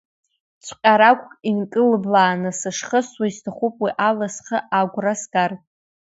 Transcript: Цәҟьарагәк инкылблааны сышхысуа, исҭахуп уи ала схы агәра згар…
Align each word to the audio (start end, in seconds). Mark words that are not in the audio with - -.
Цәҟьарагәк 0.65 1.29
инкылблааны 1.49 2.51
сышхысуа, 2.59 3.25
исҭахуп 3.29 3.75
уи 3.83 3.91
ала 4.07 4.27
схы 4.35 4.57
агәра 4.79 5.13
згар… 5.21 5.51